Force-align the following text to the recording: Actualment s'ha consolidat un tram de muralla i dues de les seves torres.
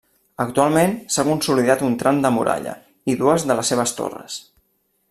Actualment 0.43 0.95
s'ha 1.15 1.25
consolidat 1.27 1.83
un 1.89 1.99
tram 2.05 2.23
de 2.25 2.33
muralla 2.39 2.75
i 3.15 3.19
dues 3.21 3.47
de 3.53 3.61
les 3.61 3.75
seves 3.75 3.97
torres. 4.01 4.43